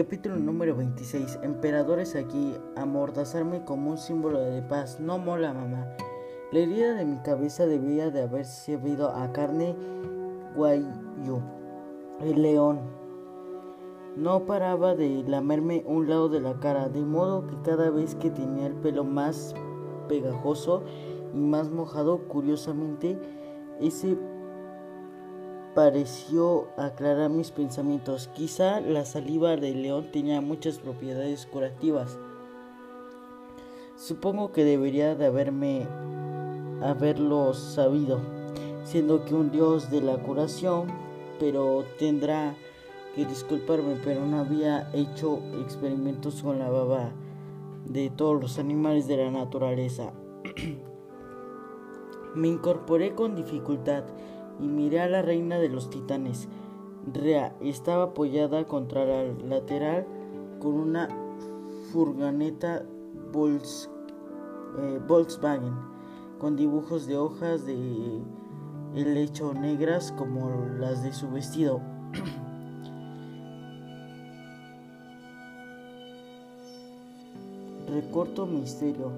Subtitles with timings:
[0.00, 1.40] Capítulo número 26.
[1.42, 4.98] Emperadores aquí, amordazarme como un símbolo de paz.
[4.98, 5.94] No mola, mamá.
[6.52, 9.76] La herida de mi cabeza debía de haber servido a carne
[10.56, 11.42] guayu.
[12.18, 12.80] El león.
[14.16, 18.30] No paraba de lamerme un lado de la cara, de modo que cada vez que
[18.30, 19.54] tenía el pelo más
[20.08, 20.82] pegajoso
[21.34, 23.18] y más mojado, curiosamente,
[23.82, 24.16] ese
[25.80, 28.28] pareció aclarar mis pensamientos.
[28.34, 32.18] Quizá la saliva del león tenía muchas propiedades curativas.
[33.96, 35.86] Supongo que debería de haberme
[36.82, 38.20] haberlo sabido,
[38.84, 40.88] siendo que un dios de la curación,
[41.38, 42.54] pero tendrá
[43.14, 47.10] que disculparme, pero no había hecho experimentos con la baba
[47.86, 50.12] de todos los animales de la naturaleza.
[52.34, 54.04] Me incorporé con dificultad
[54.60, 56.46] y miré a la reina de los titanes.
[57.12, 60.06] Rea estaba apoyada contra la lateral
[60.60, 61.08] con una
[61.92, 62.86] furgoneta eh,
[65.08, 65.74] Volkswagen
[66.38, 68.22] con dibujos de hojas de
[68.94, 71.80] helecho negras como las de su vestido.
[77.88, 79.10] Recorto misterio.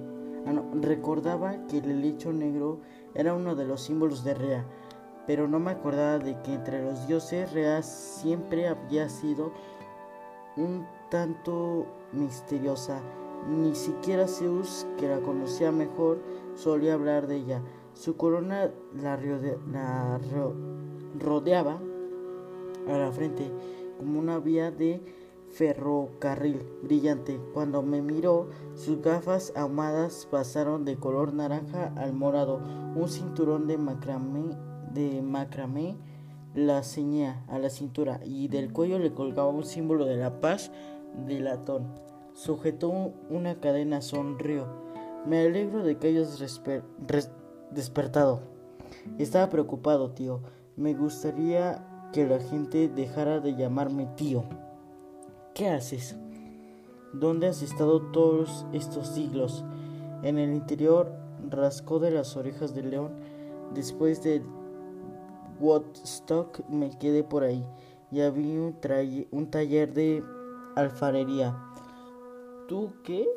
[0.47, 2.81] Ah, recordaba que el helecho negro
[3.15, 4.65] era uno de los símbolos de Rea
[5.27, 9.53] pero no me acordaba de que entre los dioses Rea siempre había sido
[10.57, 13.01] un tanto misteriosa.
[13.49, 16.19] Ni siquiera Zeus, que la conocía mejor,
[16.55, 17.63] solía hablar de ella.
[17.95, 19.17] Su corona la,
[21.19, 21.81] rodeaba
[22.89, 23.51] a la frente
[23.99, 25.03] como una vía de
[25.51, 27.39] ferrocarril brillante.
[27.53, 32.61] Cuando me miró, sus gafas ahumadas pasaron de color naranja al morado.
[32.95, 34.57] Un cinturón de macramé
[34.95, 35.97] de macramé
[36.55, 40.71] la ceñía a la cintura y del cuello le colgaba un símbolo de la paz
[41.27, 41.87] de latón.
[42.35, 44.67] Sujetó una cadena, sonrió.
[45.27, 46.39] Me alegro de que hayas
[47.71, 48.41] despertado.
[49.19, 50.41] Estaba preocupado, tío.
[50.77, 54.45] Me gustaría que la gente dejara de llamarme tío.
[55.55, 56.17] ¿Qué haces?
[57.13, 59.65] ¿Dónde has estado todos estos siglos?
[60.23, 61.13] En el interior
[61.51, 63.13] rascó de las orejas del león
[63.75, 64.43] después de
[65.63, 67.65] Woodstock me quedé por ahí
[68.11, 68.61] y había
[69.31, 70.23] un, taller de
[70.75, 71.57] alfarería.
[72.69, 73.29] ¿Tú qué?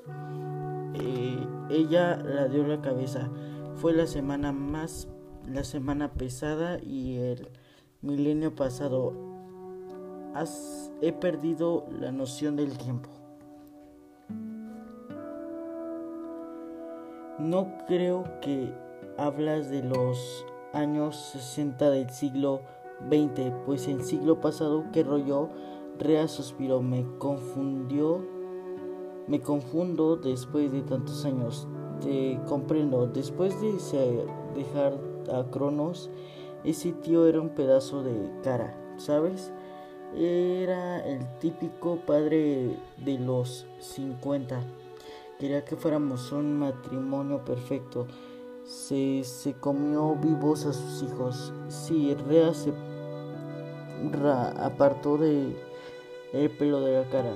[0.96, 3.30] Eh, ella la dio la cabeza.
[3.76, 5.08] Fue la semana más,
[5.48, 7.48] la semana pesada y el
[8.02, 9.14] milenio pasado.
[11.02, 13.10] he perdido la noción del tiempo.
[17.38, 18.74] No creo que
[19.18, 22.62] hablas de los años 60 del siglo
[23.10, 25.50] XX, pues el siglo pasado que rollo,
[25.98, 28.22] Rea suspiró, me confundió,
[29.28, 31.68] me confundo después de tantos años,
[32.02, 33.72] te comprendo, después de
[34.54, 35.00] dejar
[35.34, 36.10] a Cronos,
[36.64, 39.52] ese tío era un pedazo de cara, ¿sabes?
[40.16, 44.62] Era el típico padre de los 50.
[45.40, 48.08] Quería que fuéramos un matrimonio perfecto
[48.66, 51.54] se, se comió vivos a sus hijos.
[51.68, 52.74] Si Rea se
[54.60, 55.56] apartó de
[56.34, 57.34] el pelo de la cara.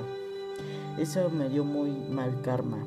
[0.98, 2.86] Eso me dio muy mal karma.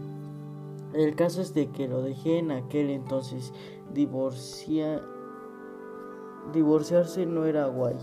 [0.92, 3.54] El caso es de que lo dejé en aquel entonces.
[3.94, 5.00] Divorcia,
[6.52, 7.96] divorciarse no era guay.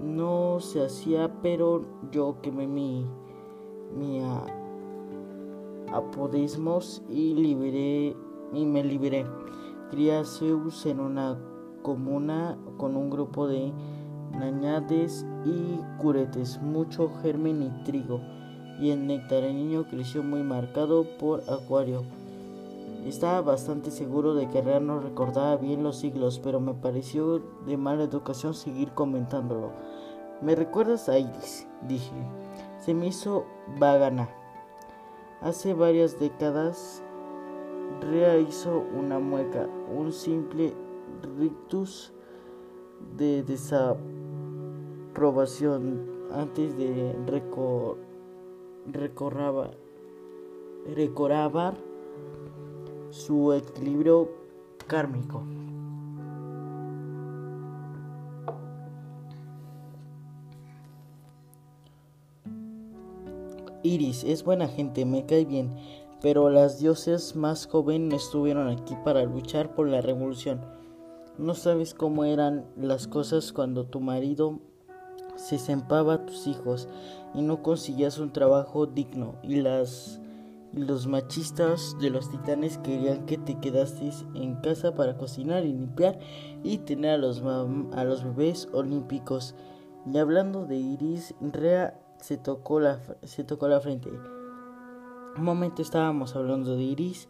[0.00, 3.04] No se hacía, pero yo quemé mi,
[3.96, 4.22] mi
[5.92, 8.14] apodismos y liberé
[8.52, 9.26] y me liberé.
[9.90, 11.38] Cría Zeus en una
[11.82, 13.72] comuna con un grupo de
[14.32, 18.20] nañades y curetes, mucho germen y trigo,
[18.80, 22.02] y el niño creció muy marcado por Acuario.
[23.06, 27.76] Estaba bastante seguro de que Rea no recordaba bien los siglos, pero me pareció de
[27.76, 29.70] mala educación seguir comentándolo.
[30.42, 31.66] ¿Me recuerdas a Iris?
[31.88, 32.12] dije.
[32.78, 33.44] Se me hizo
[33.78, 34.28] vagana.
[35.40, 37.02] Hace varias décadas
[38.00, 40.72] Rea hizo una mueca, un simple
[41.38, 42.12] rictus
[43.16, 47.14] de desaprobación antes de
[50.94, 51.76] recorrabar
[53.10, 54.30] su equilibrio
[54.86, 55.42] kármico.
[63.82, 65.70] Iris es buena gente, me cae bien
[66.20, 70.60] pero las dioses más jóvenes estuvieron aquí para luchar por la revolución.
[71.38, 74.58] No sabes cómo eran las cosas cuando tu marido
[75.36, 76.88] se sempaba a tus hijos
[77.34, 80.20] y no conseguías un trabajo digno y las
[80.74, 86.18] los machistas de los titanes querían que te quedases en casa para cocinar y limpiar
[86.62, 89.54] y tener a los, a los bebés olímpicos.
[90.06, 94.10] Y hablando de Iris, Rea se tocó la, se tocó la frente.
[95.40, 97.28] Momento estábamos hablando de Iris.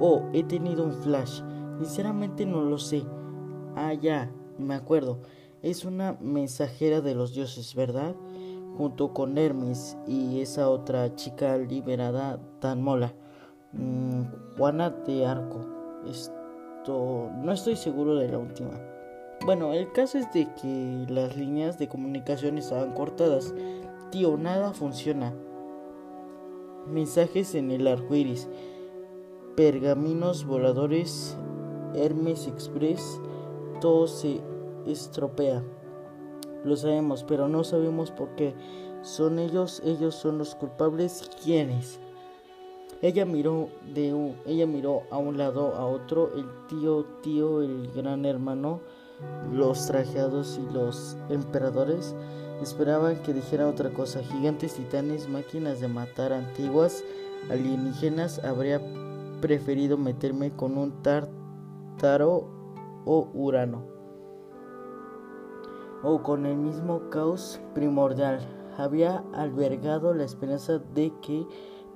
[0.00, 1.42] Oh, he tenido un flash.
[1.78, 3.04] Sinceramente no lo sé.
[3.76, 5.20] Ah, ya, me acuerdo.
[5.62, 8.14] Es una mensajera de los dioses, ¿verdad?
[8.76, 13.12] junto con Hermes y esa otra chica liberada tan mola,
[13.72, 14.22] mm,
[14.56, 15.66] Juana de Arco.
[16.08, 18.80] Esto no estoy seguro de la última.
[19.44, 23.54] Bueno, el caso es de que las líneas de comunicación estaban cortadas.
[24.10, 25.32] Tío, nada funciona.
[26.86, 28.48] Mensajes en el arco iris.
[29.56, 31.36] Pergaminos voladores.
[31.94, 33.20] Hermes Express.
[33.80, 34.40] Todo se
[34.86, 35.62] estropea.
[36.64, 38.54] Lo sabemos, pero no sabemos por qué.
[39.02, 41.28] Son ellos, ellos son los culpables.
[41.42, 42.00] ¿Quiénes?
[43.02, 47.90] Ella miró de un, ella miró a un lado a otro, el tío, tío, el
[47.92, 48.80] gran hermano,
[49.52, 52.14] los trajeados y los emperadores
[52.62, 54.22] esperaban que dijera otra cosa.
[54.22, 57.04] Gigantes titanes, máquinas de matar antiguas,
[57.50, 58.80] alienígenas, habría
[59.40, 62.48] preferido meterme con un tártaro
[63.04, 63.92] o urano
[66.02, 68.40] o con el mismo caos primordial.
[68.76, 71.46] Había albergado la esperanza de que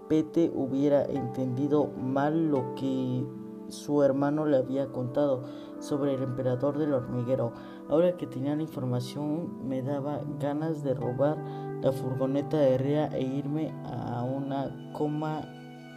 [0.09, 3.27] Pete hubiera entendido mal lo que
[3.69, 5.45] su hermano le había contado
[5.81, 7.53] sobre el emperador del hormiguero.
[7.89, 11.37] Ahora que tenía la información me daba ganas de robar
[11.83, 15.43] la furgoneta de Rea e irme a una coma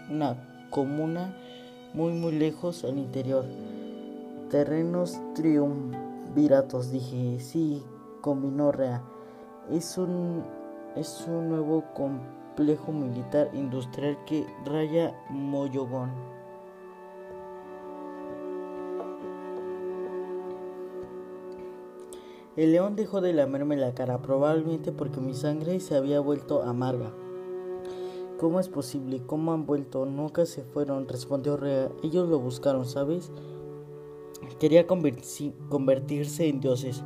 [0.09, 1.35] una comuna
[1.93, 3.45] muy muy lejos al interior.
[4.49, 7.83] Terrenos triunviratos, dije, sí,
[8.21, 9.03] combinó Rea.
[9.71, 10.43] Es un,
[10.95, 16.11] es un nuevo complejo militar industrial que raya Moyogón.
[22.59, 27.13] El león dejó de lamerme la cara, probablemente porque mi sangre se había vuelto amarga.
[28.37, 29.21] ¿Cómo es posible?
[29.25, 30.05] ¿Cómo han vuelto?
[30.05, 31.89] Nunca se fueron, respondió Rea.
[32.03, 33.31] Ellos lo buscaron, ¿sabes?
[34.59, 37.01] Quería convertirse en dioses.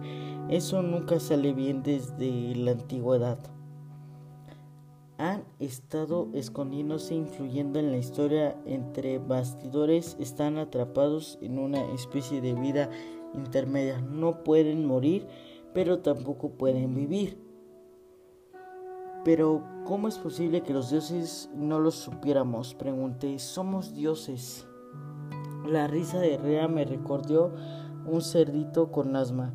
[0.49, 3.37] Eso nunca sale bien desde la antigüedad.
[5.19, 12.55] Han estado escondiéndose, influyendo en la historia entre bastidores, están atrapados en una especie de
[12.55, 12.89] vida
[13.33, 14.01] intermedia.
[14.01, 15.27] No pueden morir,
[15.73, 17.37] pero tampoco pueden vivir.
[19.23, 22.73] Pero, ¿cómo es posible que los dioses no lo supiéramos?
[22.73, 23.39] Pregunté.
[23.39, 24.67] Somos dioses.
[25.65, 27.53] La risa de Rea me recordó
[28.05, 29.53] un cerdito con asma.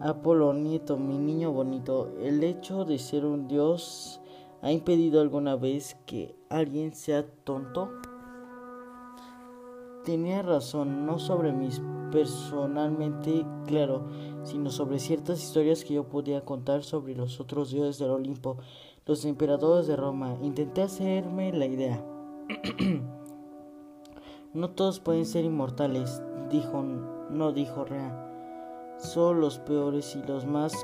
[0.00, 4.20] Apolo, nieto, mi niño bonito, el hecho de ser un dios
[4.62, 7.90] ha impedido alguna vez que alguien sea tonto.
[10.04, 11.70] Tenía razón, no sobre mí
[12.12, 14.06] personalmente, claro,
[14.42, 18.58] sino sobre ciertas historias que yo podía contar sobre los otros dioses del Olimpo,
[19.06, 20.36] los emperadores de Roma.
[20.42, 22.04] Intenté hacerme la idea.
[24.52, 26.82] no todos pueden ser inmortales, dijo,
[27.30, 28.94] no dijo Rea.
[28.98, 30.74] Solo los peores y los más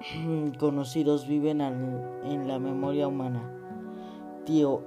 [0.58, 3.59] conocidos viven en la memoria humana.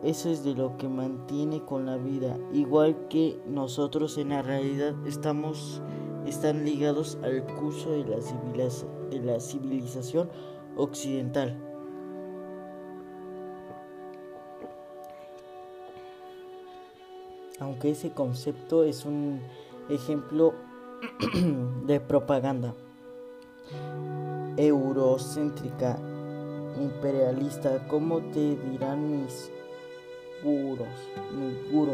[0.04, 4.94] Eso es de lo que mantiene con la vida, igual que nosotros en la realidad
[5.08, 5.82] estamos
[6.26, 10.30] están ligados al curso de la civilización
[10.76, 11.58] occidental.
[17.62, 19.40] Aunque ese concepto es un
[19.90, 20.54] ejemplo
[21.86, 22.76] de propaganda
[24.58, 25.98] eurocéntrica,
[26.80, 29.53] imperialista, como te dirán mis
[30.44, 30.88] puros,
[31.36, 31.94] mi puro.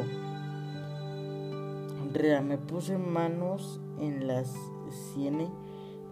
[2.11, 4.51] Rea, me puse manos en las
[5.13, 5.49] sienes,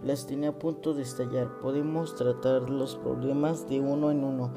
[0.03, 1.59] las tenía a punto de estallar.
[1.59, 4.51] Podemos tratar los problemas de uno en uno.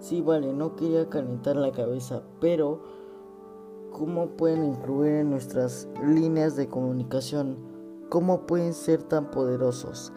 [0.00, 2.80] Sí, vale, no quería calentar la cabeza, pero
[3.92, 7.58] ¿cómo pueden influir en nuestras líneas de comunicación?
[8.08, 10.12] ¿Cómo pueden ser tan poderosos?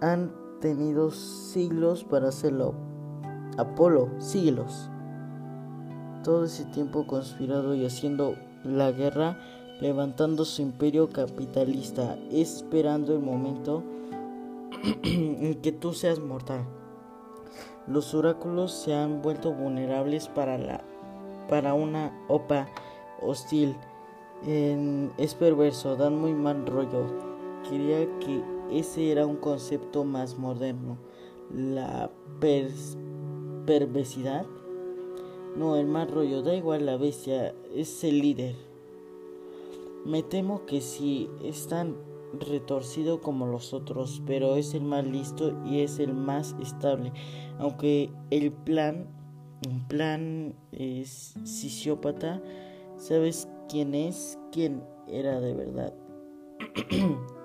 [0.00, 2.74] Han tenido siglos para hacerlo.
[3.56, 4.90] Apolo, siglos.
[6.28, 9.38] Todo ese tiempo conspirado y haciendo la guerra,
[9.80, 13.82] levantando su imperio capitalista, esperando el momento
[15.04, 16.66] en que tú seas mortal.
[17.86, 20.84] Los oráculos se han vuelto vulnerables para la
[21.48, 22.68] para una OPA
[23.22, 23.74] hostil
[24.46, 27.06] es perverso, dan muy mal rollo.
[27.70, 30.98] Quería que ese era un concepto más moderno.
[31.50, 32.10] la
[33.64, 34.44] perversidad.
[35.58, 38.54] No, el mal rollo, da igual la bestia, es el líder.
[40.06, 41.96] Me temo que sí, es tan
[42.38, 47.12] retorcido como los otros, pero es el más listo y es el más estable.
[47.58, 49.08] Aunque el plan,
[49.68, 52.40] un plan es siciópata,
[52.96, 54.38] ¿sabes quién es?
[54.52, 55.92] ¿Quién era de verdad?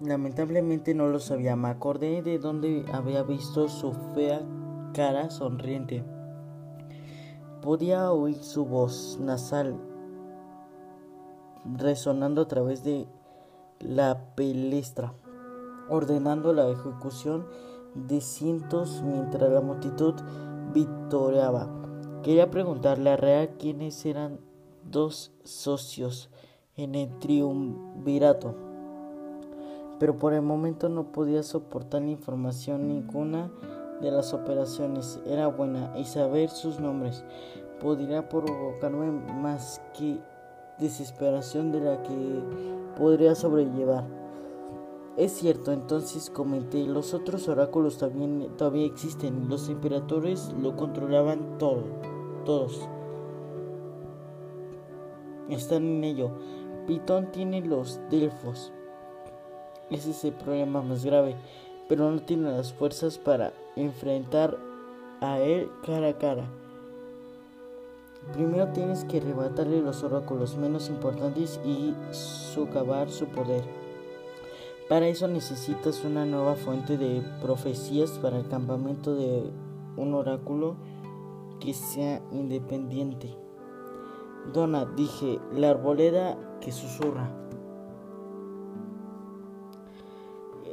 [0.00, 1.56] Lamentablemente no lo sabía.
[1.56, 4.42] Me acordé de donde había visto su fea
[4.94, 6.04] cara sonriente.
[7.62, 9.76] Podía oír su voz nasal
[11.64, 13.08] resonando a través de
[13.80, 15.14] la pelestra,
[15.88, 17.46] ordenando la ejecución
[17.94, 20.14] de cientos mientras la multitud
[20.72, 21.68] victoreaba.
[22.22, 24.38] Quería preguntarle a Rea quiénes eran
[24.84, 26.30] dos socios
[26.76, 28.67] en el triunvirato
[29.98, 33.50] pero por el momento no podía soportar información ninguna
[34.00, 35.20] de las operaciones.
[35.26, 37.24] Era buena y saber sus nombres
[37.80, 40.18] podría provocarme más que
[40.78, 42.42] desesperación de la que
[42.96, 44.04] podría sobrellevar.
[45.16, 51.82] Es cierto, entonces comenté, los otros oráculos también todavía existen, los emperadores lo controlaban todo,
[52.44, 52.88] todos.
[55.48, 56.30] Están en ello.
[56.86, 58.72] Pitón tiene los delfos,
[59.90, 61.36] ese es el problema más grave,
[61.88, 64.58] pero no tiene las fuerzas para enfrentar
[65.20, 66.48] a él cara a cara.
[68.32, 73.64] Primero tienes que arrebatarle los oráculos menos importantes y socavar su poder.
[74.88, 79.50] Para eso necesitas una nueva fuente de profecías para el campamento de
[79.96, 80.76] un oráculo
[81.60, 83.34] que sea independiente.
[84.52, 87.30] Donna, dije, la arboleda que susurra.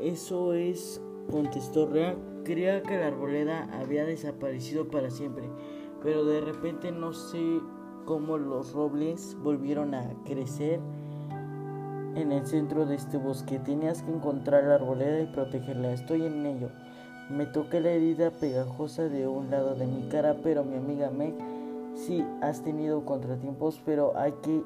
[0.05, 2.15] Eso es, contestó Rea.
[2.43, 5.49] Creía que la arboleda había desaparecido para siempre,
[6.03, 7.59] pero de repente no sé
[8.05, 10.79] cómo los robles volvieron a crecer
[12.15, 13.57] en el centro de este bosque.
[13.57, 15.93] Tenías que encontrar la arboleda y protegerla.
[15.93, 16.69] Estoy en ello.
[17.31, 21.33] Me toqué la herida pegajosa de un lado de mi cara, pero mi amiga Meg,
[21.95, 24.61] sí, has tenido contratiempos, pero hay que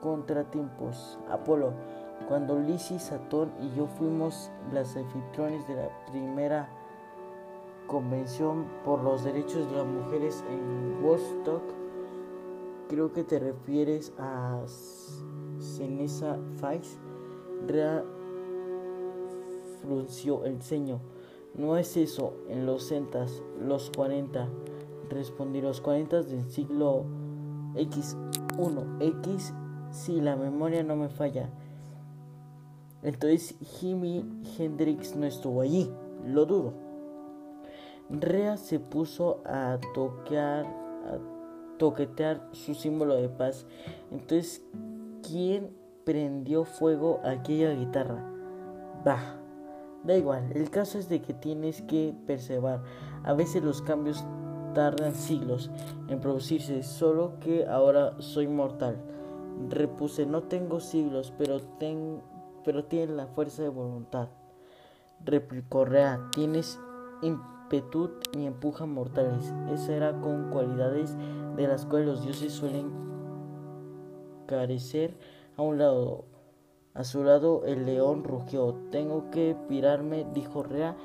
[0.00, 1.18] contratiempos.
[1.30, 1.74] Apolo.
[2.28, 6.68] Cuando Lizzie, Satón y yo fuimos las anfitriones de la primera
[7.86, 11.62] convención por los derechos de las mujeres en Woodstock,
[12.88, 14.60] creo que te refieres a
[15.58, 16.98] Cenesa Fais,
[17.66, 18.04] Rea
[19.82, 21.00] frunció el ceño.
[21.54, 24.48] No es eso, en los centas, los 40,
[25.08, 27.04] respondí, los 40 del siglo
[27.74, 29.52] X1, X,
[29.90, 31.50] si la memoria no me falla.
[33.02, 34.24] Entonces Jimi
[34.58, 35.90] Hendrix no estuvo allí,
[36.26, 36.74] lo dudo.
[38.10, 41.18] Rea se puso a toquear, a
[41.78, 43.66] toquetear su símbolo de paz.
[44.10, 44.62] Entonces,
[45.22, 45.70] ¿quién
[46.04, 48.22] prendió fuego a aquella guitarra?
[49.04, 49.36] Bah,
[50.04, 50.50] da igual.
[50.54, 52.82] El caso es de que tienes que perseverar.
[53.22, 54.24] A veces los cambios
[54.74, 55.70] tardan siglos
[56.08, 58.96] en producirse, solo que ahora soy mortal.
[59.68, 62.22] Repuse, no tengo siglos, pero tengo
[62.64, 64.28] pero tienes la fuerza de voluntad.
[65.24, 66.78] Replicó Rea, tienes
[67.22, 69.52] impetud y empuja mortales.
[69.72, 71.16] Esa era con cualidades
[71.56, 72.90] de las cuales los dioses suelen
[74.46, 75.16] carecer.
[75.56, 76.24] A un lado,
[76.94, 78.74] a su lado el león rugió.
[78.90, 80.96] Tengo que pirarme, dijo Rea.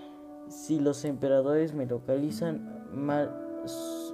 [0.47, 3.45] Si los emperadores me localizan, mal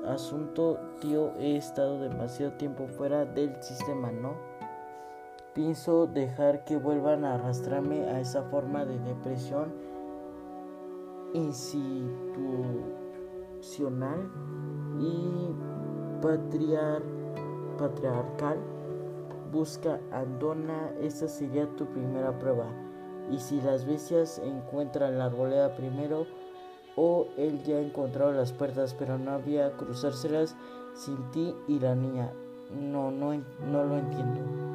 [0.05, 4.50] asunto, tío, he estado demasiado tiempo fuera del sistema, ¿no?
[5.53, 9.73] Pienso dejar que vuelvan a arrastrarme a esa forma de depresión
[11.33, 14.31] institucional
[14.97, 15.49] y
[17.77, 18.59] patriarcal.
[19.51, 22.67] Busca Andona, esa sería tu primera prueba.
[23.29, 26.27] Y si las bestias encuentran la arboleda primero,
[26.95, 30.55] o él ya ha encontrado las puertas, pero no había cruzárselas
[30.93, 32.31] sin ti y la niña.
[32.71, 33.33] No, no,
[33.69, 34.70] no lo entiendo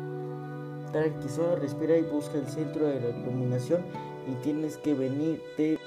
[1.29, 3.85] solo respira y busca el centro de la iluminación
[4.27, 5.79] y tienes que venirte.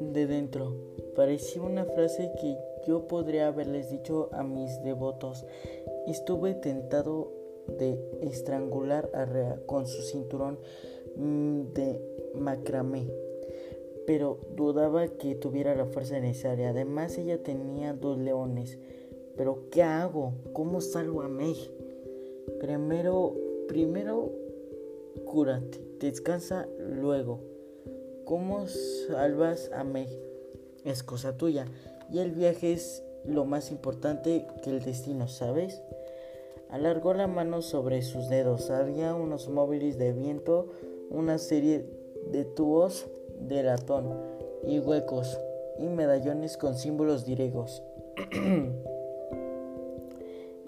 [0.00, 0.74] De dentro.
[1.14, 5.44] Parecía una frase que yo podría haberles dicho a mis devotos.
[6.06, 7.32] Estuve tentado
[7.78, 10.58] de estrangular a Rea con su cinturón
[11.16, 12.00] de
[12.34, 13.10] macramé,
[14.06, 16.70] pero dudaba que tuviera la fuerza necesaria.
[16.70, 18.78] Además, ella tenía dos leones.
[19.36, 20.32] Pero ¿qué hago?
[20.52, 21.56] ¿Cómo salvo a Meg?
[22.60, 23.34] Primero,
[23.68, 24.32] primero
[25.24, 27.40] cúrate, descansa luego.
[28.24, 30.08] ¿Cómo salvas a Meg?
[30.84, 31.66] Es cosa tuya.
[32.10, 35.82] Y el viaje es lo más importante que el destino, ¿sabes?
[36.70, 38.70] Alargó la mano sobre sus dedos.
[38.70, 40.70] Había unos móviles de viento,
[41.10, 41.84] una serie
[42.30, 43.06] de tubos
[43.40, 44.14] de latón
[44.66, 45.38] y huecos
[45.78, 47.82] y medallones con símbolos griegos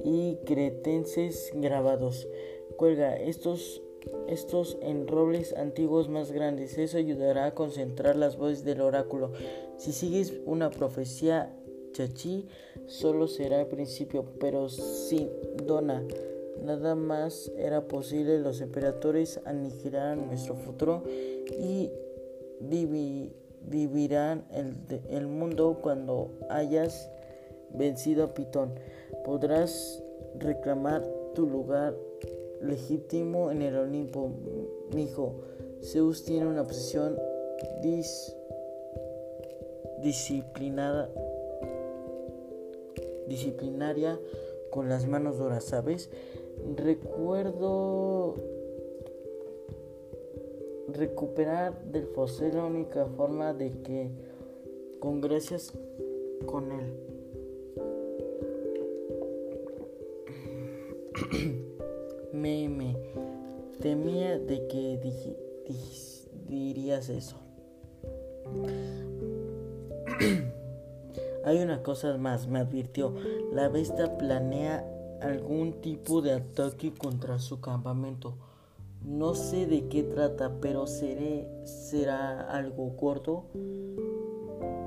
[0.04, 2.28] y cretenses grabados.
[2.76, 3.82] Cuelga estos
[4.28, 6.78] estos en robles antiguos más grandes.
[6.78, 9.32] Eso ayudará a concentrar las voces del oráculo.
[9.76, 11.54] Si sigues una profecía
[11.92, 12.46] chachi,
[12.86, 15.30] solo será el principio, pero sin
[15.66, 16.04] dona.
[16.62, 21.90] Nada más era posible, los emperadores aniquilarán nuestro futuro y
[23.60, 24.74] vivirán el,
[25.10, 27.10] el mundo cuando hayas
[27.70, 28.74] vencido a Pitón.
[29.24, 30.02] Podrás
[30.38, 31.94] reclamar tu lugar
[32.60, 34.30] legítimo en el Olimpo.
[34.94, 35.34] Mi hijo,
[35.82, 37.18] Zeus tiene una posición
[40.02, 41.10] disciplinada,
[43.26, 44.18] disciplinaria
[44.70, 46.10] con las manos duras, ¿sabes?
[46.76, 48.34] Recuerdo
[50.88, 54.10] recuperar del fósil la única forma de que
[55.00, 55.72] con gracias
[56.46, 56.94] con él.
[62.32, 62.96] me,
[63.80, 64.98] temía de que
[66.48, 67.36] dirías eso.
[71.44, 73.14] Hay una cosa más, me advirtió.
[73.52, 74.84] La bestia planea
[75.20, 78.34] algún tipo de ataque contra su campamento.
[79.04, 83.46] No sé de qué trata, pero será algo corto.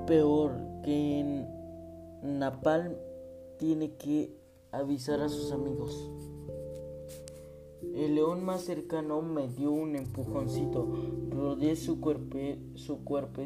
[0.05, 0.51] Peor
[0.83, 1.47] que en
[2.39, 2.93] Napalm
[3.57, 4.35] tiene que
[4.71, 6.11] avisar a sus amigos.
[7.95, 10.87] El león más cercano me dio un empujoncito.
[11.29, 12.37] Rodeé su cuerpo,
[12.75, 13.41] su cuerpo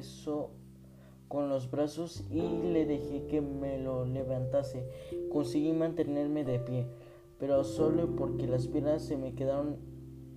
[1.35, 4.87] con los brazos y le dejé que me lo levantase.
[5.29, 6.87] Conseguí mantenerme de pie,
[7.37, 9.75] pero solo porque las piernas se me quedaron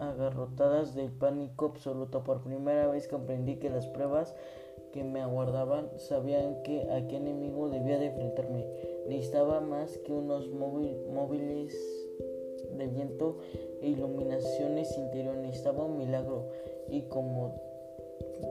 [0.01, 2.25] agarrotadas del pánico absoluto.
[2.25, 4.35] Por primera vez comprendí que las pruebas
[4.93, 8.67] que me aguardaban sabían que a qué enemigo debía de enfrentarme.
[9.07, 11.77] Necesitaba más que unos móviles
[12.77, 13.39] de viento
[13.83, 15.43] e iluminaciones interiores.
[15.43, 16.49] Necesitaba un milagro
[16.91, 17.55] y como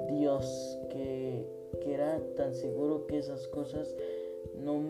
[0.09, 3.95] Dios que, que era tan seguro que esas cosas
[4.63, 4.81] no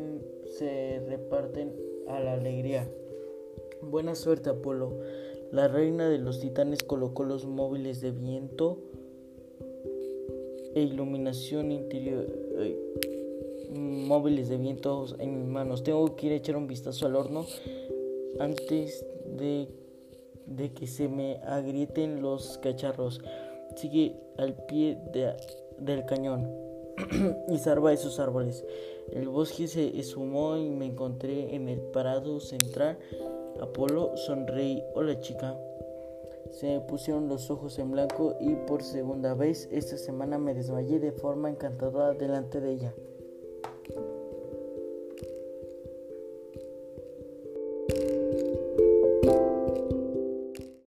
[0.45, 1.73] se reparten
[2.07, 2.87] a la alegría.
[3.81, 4.93] Buena suerte Apolo.
[5.51, 8.79] La reina de los titanes colocó los móviles de viento
[10.75, 12.25] e iluminación interior
[13.69, 15.83] móviles de viento en mis manos.
[15.83, 17.45] Tengo que ir a echar un vistazo al horno
[18.39, 19.05] antes
[19.37, 19.67] de,
[20.45, 23.21] de que se me agrieten los cacharros.
[23.75, 24.97] Sigue al pie
[25.79, 26.66] del cañón
[27.47, 28.65] y salva esos árboles.
[29.11, 32.97] El bosque se esfumó y me encontré en el parado central.
[33.61, 34.83] Apolo sonreí.
[34.95, 35.57] Hola chica.
[36.51, 40.99] Se me pusieron los ojos en blanco y por segunda vez esta semana me desmayé
[40.99, 42.93] de forma encantadora delante de ella.